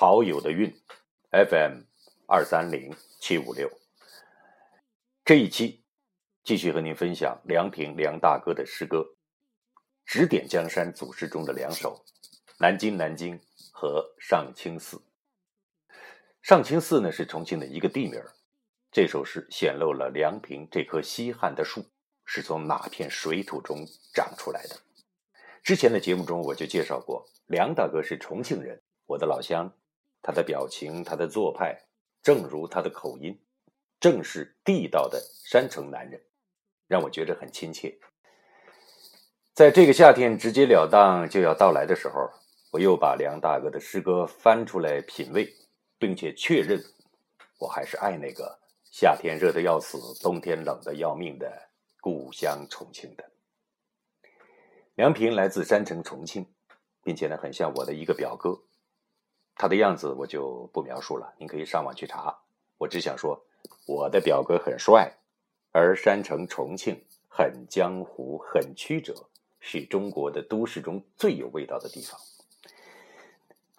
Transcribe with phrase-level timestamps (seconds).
[0.00, 0.72] 陶友的韵
[1.32, 1.80] ，FM
[2.28, 3.68] 二三零七五六。
[5.24, 5.82] 这一期
[6.44, 8.98] 继续和您分享梁平梁大哥的诗歌，
[10.06, 12.00] 《指点江山》祖诗中的两首，
[12.60, 13.36] 《南京南京》
[13.72, 14.96] 和《上清寺》。
[16.42, 18.22] 上清寺呢是重庆的一个地名
[18.92, 21.84] 这首诗显露了梁平这棵西汉的树
[22.24, 23.84] 是从哪片水土中
[24.14, 24.76] 长出来的。
[25.64, 29.68] 之前的节目中我就介绍过，梁大哥是重庆人，我的老乡。
[30.22, 31.78] 他的表情，他的做派，
[32.22, 33.40] 正如他的口音，
[34.00, 36.20] 正是地道的山城男人，
[36.86, 37.98] 让我觉着很亲切。
[39.54, 42.30] 在这个夏天直截了当就要到来的时候，
[42.70, 45.52] 我又把梁大哥的诗歌翻出来品味，
[45.98, 46.80] 并且确认，
[47.58, 51.50] 我还是爱那个夏天热得要死，冬天冷得要命的
[52.00, 53.24] 故乡重庆的。
[54.94, 56.46] 梁平来自山城重庆，
[57.02, 58.60] 并且呢，很像我的一个表哥。
[59.58, 62.34] 他的样子我就不描述了，您可以上网去查。
[62.78, 63.44] 我只想说，
[63.88, 65.12] 我的表哥很帅，
[65.72, 69.12] 而山城重庆很江湖，很曲折，
[69.58, 72.18] 是中国的都市中最有味道的地方。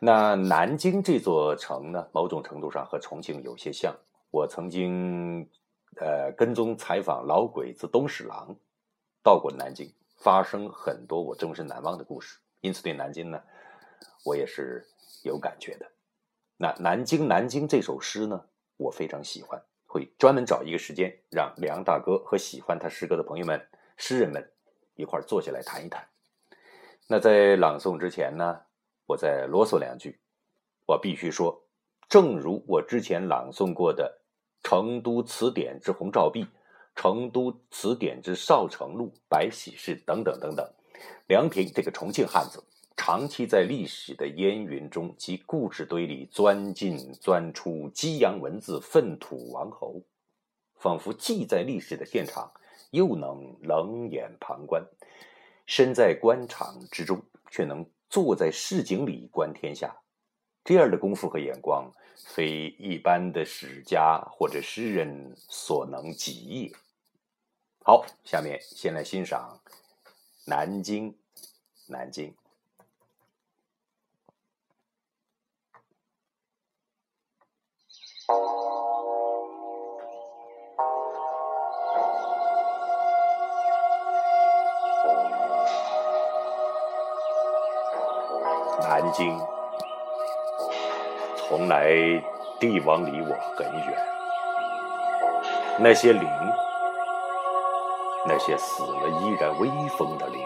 [0.00, 3.94] 那南京这座城呢，某种程度上和重庆有些像。
[4.30, 5.48] 我曾经，
[5.96, 8.54] 呃，跟踪采访老鬼子东史郎，
[9.22, 9.88] 到过南京。
[10.16, 13.40] 发生很多我终身难忘的故事，因此对南京呢，
[14.24, 14.86] 我也是
[15.22, 15.86] 有感觉的。
[16.56, 18.44] 那《南京南京》这首诗呢，
[18.76, 24.52] 我非常喜欢，会专门找一个时间，让梁大哥和喜欢他诗歌的朋友们、诗人们
[24.94, 26.06] 一块儿坐下来谈一谈。
[27.06, 28.60] 那在朗诵之前呢，
[29.06, 30.18] 我再啰嗦两句，
[30.86, 31.64] 我必须说，
[32.08, 34.20] 正如我之前朗诵过的
[34.68, 36.44] 《成都词典之红照壁》。
[37.00, 40.68] 《成都词典之少城路》《白喜事》等等等等，
[41.28, 42.60] 梁平这个重庆汉子，
[42.98, 50.02] 长期在历史的烟云中及故事堆里钻进钻出，激扬文字，粪土王侯，
[50.74, 52.52] 仿佛既在历史的现场，
[52.90, 54.84] 又能冷眼旁观，
[55.64, 59.96] 身在官场之中，却能坐在市井里观天下，
[60.64, 61.90] 这样的功夫和眼光，
[62.26, 66.72] 非一般的史家或者诗人所能及也。
[67.84, 69.58] 好，下面先来欣赏
[70.44, 71.12] 《南京》。
[71.90, 72.34] 南京，
[89.00, 89.38] 南京，
[91.36, 91.86] 从来
[92.58, 93.96] 帝王离我很远，
[95.78, 96.28] 那些灵。
[98.26, 100.44] 那些死了依然威风的灵，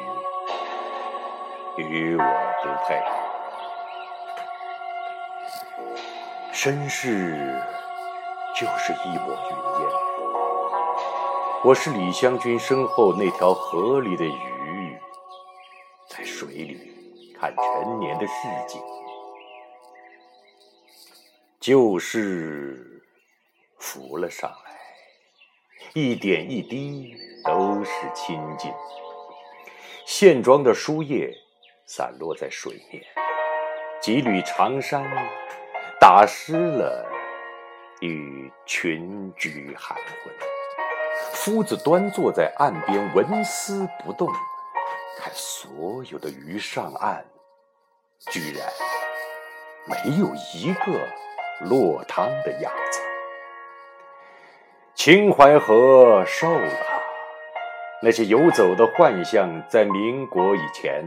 [1.79, 2.25] 与我
[2.63, 3.03] 不配。
[6.53, 7.59] 身世
[8.55, 9.89] 就是一抹云烟，
[11.65, 14.99] 我是李香君身后那条河里的鱼，
[16.07, 16.92] 在水里
[17.43, 18.33] 看陈年的市
[18.69, 18.81] 井，
[21.59, 23.03] 旧事
[23.81, 24.71] 浮了上来，
[25.93, 27.17] 一点一滴。
[27.45, 28.73] 都是亲近。
[30.07, 31.35] 线装的书页
[31.85, 33.03] 散落在水面，
[34.01, 35.03] 几缕长衫
[35.99, 37.05] 打湿了，
[38.01, 40.33] 与群居含混。
[41.33, 44.29] 夫子端坐在岸边，纹丝不动，
[45.19, 47.27] 看所有的鱼上岸，
[48.31, 48.67] 居然
[49.87, 51.09] 没有一个
[51.61, 53.01] 落汤的样子。
[54.95, 56.73] 秦淮河瘦了。
[58.05, 61.05] 那些游走的幻象，在民国以前、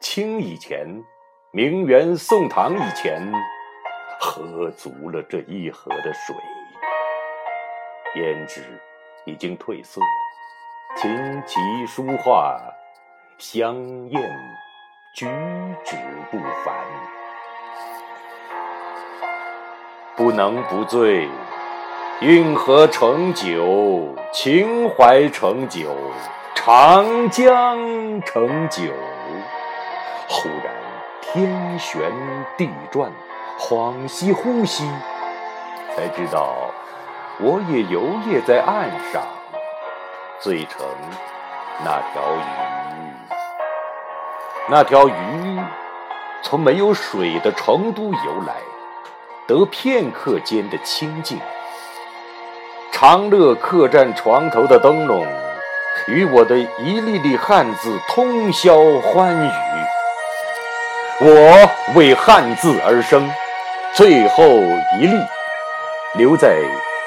[0.00, 0.86] 清以前、
[1.50, 3.20] 明元宋唐以前，
[4.20, 6.36] 喝足了这一河的水，
[8.14, 8.62] 胭脂
[9.24, 10.00] 已经褪色，
[10.96, 12.60] 琴棋书画
[13.38, 13.74] 香
[14.08, 14.22] 艳，
[15.12, 15.26] 举
[15.84, 15.94] 止
[16.30, 16.74] 不凡，
[20.16, 21.28] 不能不醉。
[22.20, 25.94] 运河成酒，秦淮成酒，
[26.54, 27.76] 长江
[28.22, 28.84] 成酒。
[30.30, 30.72] 忽然
[31.20, 32.10] 天旋
[32.56, 33.12] 地转，
[33.58, 34.90] 恍兮惚兮，
[35.94, 36.54] 才知道
[37.38, 39.20] 我也游曳在岸上，
[40.38, 40.86] 醉成
[41.84, 42.71] 那条鱼。
[44.68, 45.12] 那条鱼
[46.42, 48.54] 从没有水的成都游来，
[49.46, 51.38] 得片刻间的清静。
[52.92, 55.26] 长乐客栈床头的灯笼，
[56.06, 59.50] 与我的一粒粒汉字通宵欢愉。
[61.20, 63.28] 我为汉字而生，
[63.94, 64.44] 最后
[65.00, 65.16] 一粒
[66.14, 66.56] 留在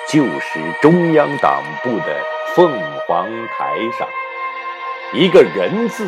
[0.09, 2.17] 旧时中央党部的
[2.53, 4.07] 凤凰台上，
[5.13, 6.05] 一个人字，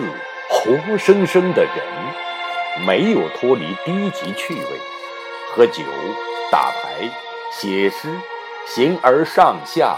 [0.67, 4.81] 活生生的人，没有脱离低级趣味，
[5.49, 5.81] 喝酒、
[6.51, 7.09] 打牌、
[7.49, 8.09] 写诗，
[8.65, 9.95] 形而上下，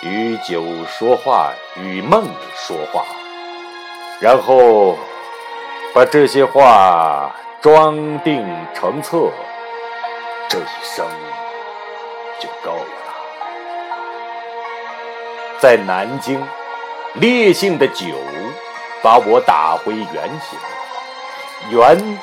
[0.00, 2.24] 与酒说话，与梦
[2.54, 3.04] 说话，
[4.20, 4.96] 然后
[5.92, 9.28] 把这些话装订成册。
[10.48, 11.04] 这一生
[12.38, 13.02] 就够了。
[15.58, 16.40] 在南京，
[17.14, 18.04] 烈性的酒
[19.04, 20.58] 把我打回原形，
[21.68, 22.18] 原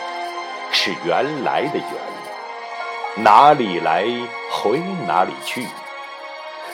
[0.72, 4.04] 是原来的原，哪里来
[4.52, 5.68] 回哪里去，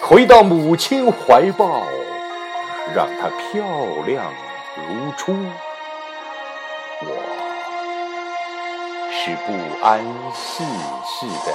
[0.02, 1.84] 回到母亲怀抱，
[2.96, 3.66] 让她漂
[4.06, 4.34] 亮
[4.78, 5.36] 如初。
[7.02, 7.08] 我。
[9.12, 9.52] 是不
[9.84, 10.00] 谙
[10.34, 10.64] 世
[11.04, 11.52] 事的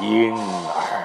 [0.00, 0.97] 婴儿。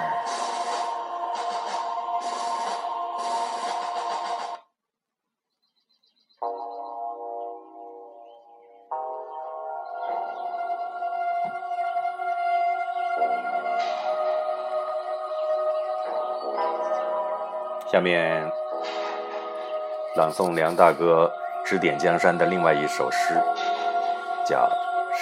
[17.93, 18.43] 下面
[20.15, 21.31] 朗诵梁大哥
[21.63, 23.35] 指点江山的另外一首诗，
[24.43, 24.67] 叫。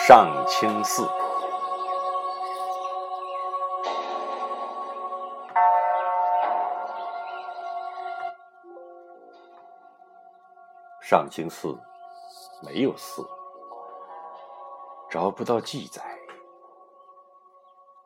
[0.08, 1.06] 上清寺，
[11.02, 11.78] 上清寺
[12.64, 13.22] 没有寺，
[15.10, 16.02] 找不到记载。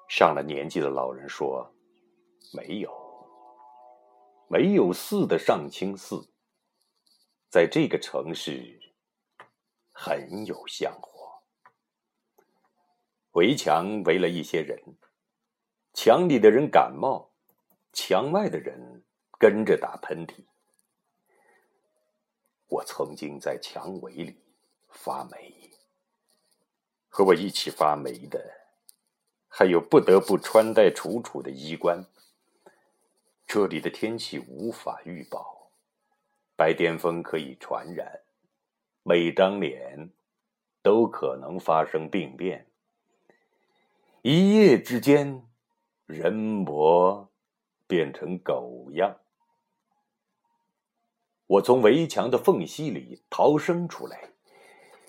[0.08, 1.72] 上了年纪的老人说
[2.52, 2.90] ：“没有，
[4.48, 6.30] 没有寺的上清寺，
[7.50, 8.80] 在这个城市
[9.92, 11.42] 很有香火。”
[13.34, 14.80] 围墙围了一些人，
[15.94, 17.32] 墙里的人感冒，
[17.92, 19.04] 墙外的人
[19.38, 20.46] 跟着打喷嚏。
[22.68, 24.40] 我曾经在墙围里
[24.90, 25.72] 发霉，
[27.10, 28.40] 和我一起发霉的，
[29.48, 32.06] 还有不得不穿戴楚楚的衣冠。
[33.48, 35.72] 这里的天气无法预报，
[36.56, 38.22] 白癜风可以传染，
[39.04, 40.12] 每张脸
[40.82, 42.70] 都可能发生病变。
[44.24, 45.48] 一夜之间，
[46.06, 47.32] 人魔
[47.88, 49.20] 变成狗样。
[51.46, 54.32] 我从围墙的缝隙里逃生出来，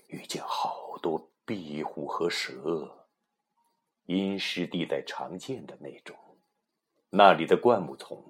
[0.09, 3.09] 遇见好多壁虎和蛇，
[4.05, 6.15] 阴湿地带常见的那种。
[7.17, 8.23] 那里的灌木丛，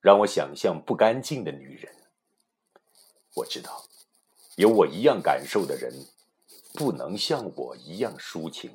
[0.00, 1.94] 让我想象不干净的女人。
[3.34, 3.84] 我知道，
[4.56, 5.92] 有我一样感受的人，
[6.72, 8.70] 不能像我一样抒情。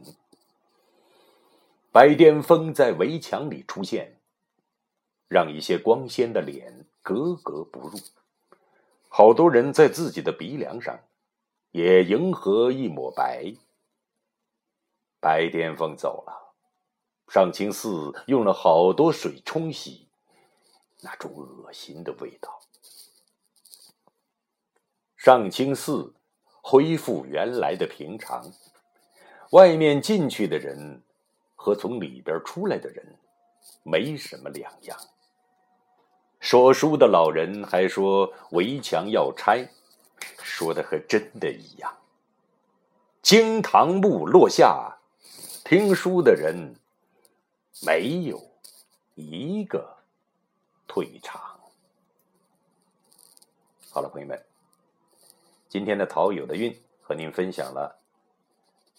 [1.91, 4.19] 白癜风在围墙里出现，
[5.27, 7.97] 让一些光鲜的脸格格不入。
[9.09, 10.99] 好多人在自己的鼻梁上
[11.71, 13.51] 也迎合一抹白。
[15.19, 16.46] 白癜风走了，
[17.27, 20.07] 上清寺用了好多水冲洗，
[21.01, 22.61] 那种恶心的味道。
[25.15, 26.13] 上清寺
[26.61, 28.51] 恢复原来的平常，
[29.51, 31.03] 外面进去的人。
[31.59, 33.17] 和从里边出来的人
[33.83, 34.97] 没什么两样。
[36.39, 39.67] 说书的老人还说围墙要拆，
[40.41, 41.97] 说的和真的一样。
[43.21, 44.99] 惊堂木落下，
[45.65, 46.75] 听书的人
[47.85, 48.41] 没有
[49.15, 49.97] 一个
[50.87, 51.59] 退场。
[53.89, 54.45] 好了，朋友们，
[55.69, 57.99] 今天的陶友的韵和您分享了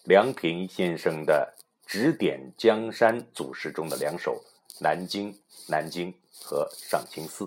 [0.04, 1.54] 梁平先生的。
[1.88, 4.44] 指点江山祖师中的两首
[4.78, 5.32] 《南京》
[5.68, 7.44] 《南京》和《上清寺》，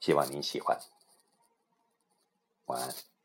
[0.00, 0.78] 希望您喜欢。
[2.66, 3.15] 晚安。